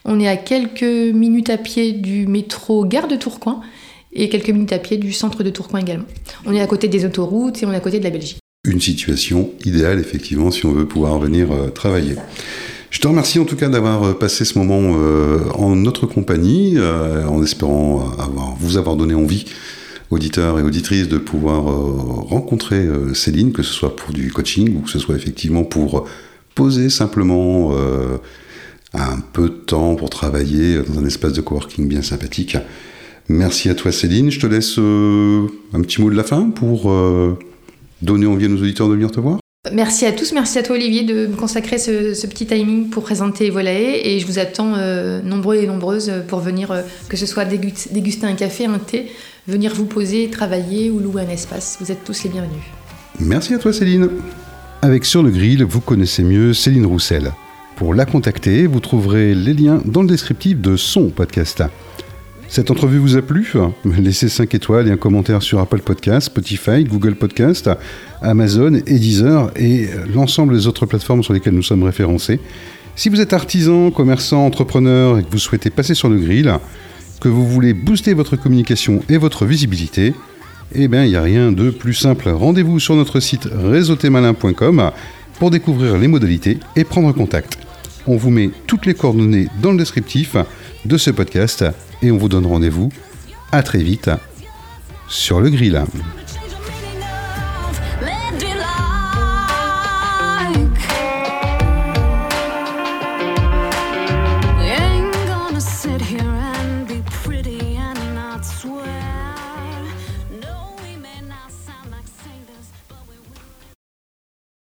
On 0.05 0.19
est 0.19 0.27
à 0.27 0.37
quelques 0.37 0.83
minutes 0.83 1.51
à 1.51 1.57
pied 1.57 1.93
du 1.93 2.27
métro 2.27 2.85
Gare 2.85 3.07
de 3.07 3.15
Tourcoing 3.15 3.61
et 4.13 4.29
quelques 4.29 4.51
minutes 4.51 4.73
à 4.73 4.79
pied 4.79 4.97
du 4.97 5.13
centre 5.13 5.45
de 5.45 5.51
Tourcoing 5.51 5.81
également. 5.81 6.07
On 6.47 6.53
est 6.53 6.61
à 6.61 6.67
côté 6.67 6.89
des 6.89 7.05
autoroutes 7.05 7.63
et 7.63 7.67
on 7.67 7.73
est 7.73 7.77
à 7.77 7.81
côté 7.81 8.01
de 8.01 8.05
la 8.05 8.11
Belgique. 8.11 8.39
Une 8.65 8.81
situation 8.81 9.51
idéale, 9.65 10.01
effectivement, 10.01 10.51
si 10.51 10.67
on 10.67 10.73
veut 10.73 10.87
pouvoir 10.87 11.19
venir 11.21 11.53
euh, 11.53 11.69
travailler. 11.69 12.17
Je 12.91 13.01
te 13.01 13.07
remercie 13.07 13.39
en 13.39 13.45
tout 13.45 13.57
cas 13.57 13.69
d'avoir 13.69 14.03
euh, 14.03 14.15
passé 14.15 14.45
ce 14.45 14.59
moment 14.59 14.97
euh, 14.97 15.41
en 15.55 15.77
notre 15.77 16.07
compagnie, 16.07 16.79
en 16.81 17.43
espérant 17.43 18.11
avoir, 18.19 18.57
vous 18.59 18.77
avoir 18.77 18.97
donné 18.97 19.15
envie, 19.15 19.45
auditeurs 20.11 20.59
et 20.59 20.63
auditrices, 20.63 21.09
de 21.09 21.19
pouvoir 21.19 21.65
rencontrer 21.65 22.87
Céline, 23.15 23.53
que 23.53 23.63
ce 23.63 23.73
soit 23.73 23.95
pour 23.95 24.13
du 24.13 24.33
coaching 24.33 24.75
ou 24.77 24.81
que 24.81 24.91
ce 24.91 24.99
soit 24.99 25.17
effectivement 25.17 25.65
pour 25.65 26.07
poser 26.55 26.89
simplement 26.89 27.73
un 28.95 29.21
peu 29.33 29.51
de 29.51 29.55
temps 29.55 29.95
pour 29.97 30.09
travailler 30.09 30.83
dans 30.83 30.99
un 30.99 31.05
espace 31.05 31.35
de 31.35 31.43
coworking 31.43 31.89
bien 31.89 32.03
sympathique. 32.03 32.57
Merci 33.29 33.69
à 33.69 33.75
toi 33.75 33.93
Céline. 33.93 34.31
Je 34.31 34.41
te 34.41 34.47
laisse 34.47 34.79
euh, 34.79 35.47
un 35.75 35.83
petit 35.83 36.01
mot 36.01 36.11
de 36.11 36.17
la 36.17 36.25
fin 36.25 36.49
pour 36.49 36.91
euh, 36.91 37.39
donner 38.01 38.27
envie 38.27 38.47
à 38.47 38.49
nos 38.49 38.57
auditeurs 38.57 38.89
de 38.89 38.95
venir 38.95 39.11
te 39.11 39.21
voir. 39.21 39.39
Merci 39.73 40.07
à 40.07 40.13
tous, 40.13 40.33
merci 40.33 40.57
à 40.59 40.63
toi 40.63 40.77
Olivier 40.77 41.03
de 41.03 41.27
me 41.27 41.35
consacrer 41.35 41.79
ce, 41.79 42.27
petit 42.27 42.47
timing 42.47 42.91
pour 42.91 43.03
présenter 43.03 43.47
Evolae 43.47 44.07
et 44.07 44.21
je 44.21 44.27
vous 44.27 44.39
attends 44.39 44.75
euh, 44.77 45.21
nombreux 45.21 45.57
et 45.57 45.67
nombreuses 45.67 46.13
pour 46.29 46.39
venir, 46.39 46.85
que 47.09 47.17
ce 47.17 47.27
soit 47.27 47.45
déguster 47.45 48.27
un 48.27 48.35
café, 48.35 48.67
un 48.67 48.79
thé, 48.79 49.11
venir 49.49 49.75
vous 49.75 49.85
poser, 49.85 50.31
travailler 50.31 50.91
ou 50.91 51.01
louer 51.01 51.23
un 51.23 51.29
espace. 51.29 51.77
Vous 51.81 51.91
êtes 51.91 52.05
tous 52.05 52.23
les 52.23 52.31
bienvenus. 52.31 52.63
Merci 53.19 53.53
à 53.53 53.59
toi 53.59 53.73
Céline. 53.73 54.09
Avec 54.81 55.05
Sur 55.05 55.25
le 55.25 55.31
Grill, 55.31 55.65
vous 55.65 55.81
connaissez 55.81 56.23
mieux 56.23 56.55
Céline 56.55 56.87
Roussel. 56.87 57.33
Pour 57.75 57.95
la 57.95 58.07
contacter, 58.07 58.69
vous 58.69 58.81
trouverez 58.81 59.35
les 59.35 59.55
liens 59.55 59.83
dans 59.85 60.03
le 60.03 60.09
descriptif 60.09 60.61
de 60.61 60.77
son 60.77 61.09
podcast. 61.09 61.65
Cette 62.51 62.71
entrevue 62.71 62.97
vous 62.97 63.17
a 63.19 63.23
plu? 63.23 63.53
Laissez 63.85 64.31
5 64.31 64.55
étoiles 64.55 64.89
et 64.89 64.91
un 64.91 64.97
commentaire 64.97 65.43
sur 65.43 65.61
Apple 65.61 65.81
Podcasts, 65.81 66.29
Spotify, 66.29 66.83
Google 66.83 67.15
Podcasts, 67.15 67.69
Amazon 68.23 68.75
et 68.87 68.99
Deezer 68.99 69.51
et 69.55 69.87
l'ensemble 70.15 70.55
des 70.55 70.67
autres 70.67 70.87
plateformes 70.87 71.23
sur 71.23 71.35
lesquelles 71.35 71.55
nous 71.55 71.63
sommes 71.63 71.83
référencés. 71.83 72.41
Si 72.97 73.11
vous 73.11 73.21
êtes 73.21 73.35
artisan, 73.35 73.91
commerçant, 73.91 74.47
entrepreneur 74.47 75.19
et 75.19 75.25
que 75.25 75.31
vous 75.31 75.39
souhaitez 75.39 75.69
passer 75.69 75.95
sur 75.95 76.09
le 76.09 76.17
grill, 76.17 76.55
que 77.21 77.29
vous 77.29 77.47
voulez 77.47 77.75
booster 77.75 78.15
votre 78.15 78.37
communication 78.37 79.03
et 79.11 79.19
votre 79.19 79.45
visibilité, 79.45 80.15
eh 80.75 80.89
bien 80.89 81.05
il 81.05 81.11
n'y 81.11 81.17
a 81.17 81.23
rien 81.23 81.53
de 81.53 81.69
plus 81.69 81.95
simple. 81.95 82.31
Rendez-vous 82.31 82.81
sur 82.81 82.97
notre 82.97 83.21
site 83.21 83.47
réseautémalin.com 83.53 84.91
pour 85.39 85.51
découvrir 85.51 85.99
les 85.99 86.09
modalités 86.09 86.59
et 86.77 86.85
prendre 86.85 87.13
contact. 87.13 87.59
On 88.07 88.17
vous 88.17 88.31
met 88.31 88.51
toutes 88.67 88.87
les 88.87 88.95
coordonnées 88.95 89.49
dans 89.61 89.73
le 89.73 89.77
descriptif 89.77 90.35
de 90.89 90.97
ce 90.97 91.11
podcast 91.11 91.65
et 92.03 92.11
on 92.11 92.17
vous 92.17 92.31
donne 92.31 92.47
rendez-vous 92.47 92.91
à 93.53 93.63
très 93.63 93.83
vite 93.83 94.11
sur 95.09 95.41
le 95.41 95.51
grill. 95.51 95.85